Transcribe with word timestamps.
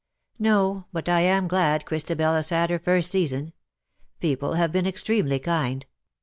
"No; 0.49 0.87
but 0.91 1.07
I 1.07 1.19
am 1.21 1.47
glad 1.47 1.85
Christabel 1.85 2.33
has 2.33 2.49
had 2.49 2.71
her 2.71 2.79
first 2.79 3.11
season. 3.11 3.53
People 4.19 4.53
have 4.53 4.71
been 4.71 4.87
extremely 4.87 5.37
kind. 5.37 5.85